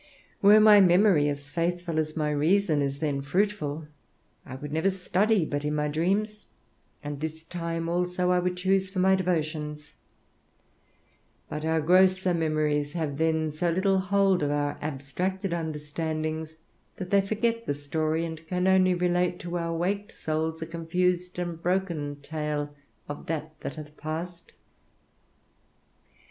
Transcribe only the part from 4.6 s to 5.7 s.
never study but